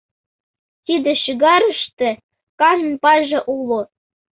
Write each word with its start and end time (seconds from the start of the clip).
Тиде 0.85 1.11
шӱгарыште 1.23 2.09
кажнын 2.59 2.95
пайже 3.03 3.39
уло. 3.55 3.81